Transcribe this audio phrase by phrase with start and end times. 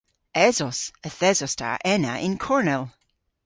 [0.47, 0.79] Esos.
[1.07, 2.83] Yth esos ta ena y'n kornel.